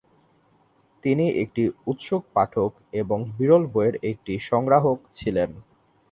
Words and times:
তিনি 1.03 1.25
একটি 1.43 1.63
উৎসুক 1.87 2.21
পাঠক 2.33 2.71
এবং 2.93 3.19
বিরল 3.37 3.63
বইয়ের 3.73 3.95
একটি 4.11 4.33
সংগ্রাহক 4.49 4.97
ছিলেন। 5.13 5.49